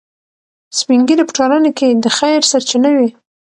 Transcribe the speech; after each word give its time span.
سپین 0.77 0.99
ږیري 1.07 1.23
په 1.27 1.33
ټولنه 1.37 1.69
کې 1.77 1.87
د 2.03 2.05
خیر 2.17 2.41
سرچینه 2.51 2.89
وي. 2.97 3.09